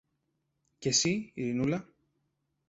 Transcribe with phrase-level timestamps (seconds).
[0.79, 1.87] Και συ, Ειρηνούλα;